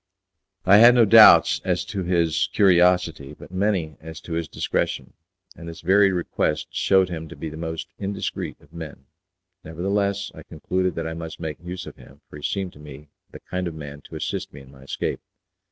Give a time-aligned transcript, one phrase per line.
[0.65, 5.13] I had no doubts as to his curiosity, but many as to his discretion,
[5.55, 9.05] and this very request shewed him to be the most indiscreet of men.
[9.63, 13.09] Nevertheless, I concluded that I must make use of him, for he seemed to me
[13.29, 15.21] the kind of man to assist me in my escape.